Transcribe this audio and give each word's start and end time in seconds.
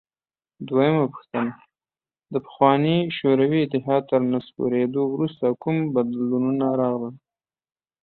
دویمه 0.67 1.03
پوښتنه: 1.13 1.53
د 2.33 2.35
پخواني 2.45 2.97
شوروي 3.17 3.59
اتحاد 3.63 4.03
تر 4.11 4.21
نسکورېدو 4.33 5.01
وروسته 5.13 5.45
کوم 5.61 5.77
بدلونونه 5.95 6.67
راغلل؟ 6.81 7.15